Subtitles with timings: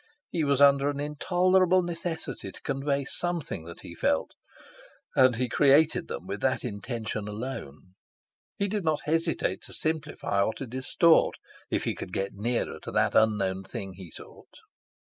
[0.31, 4.31] He was under an intolerable necessity to convey something that he felt,
[5.15, 7.93] and he created them with that intention alone.
[8.57, 11.35] He did not hesitate to simplify or to distort
[11.69, 14.55] if he could get nearer to that unknown thing he sought.